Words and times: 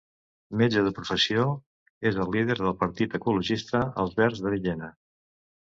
Metge 0.61 0.81
de 0.87 0.93
professió, 0.99 1.43
és 2.11 2.19
el 2.25 2.33
líder 2.37 2.57
del 2.63 2.75
partit 2.83 3.15
ecologista 3.21 3.87
Els 4.07 4.21
Verds 4.23 4.45
de 4.49 4.57
Villena. 4.57 4.93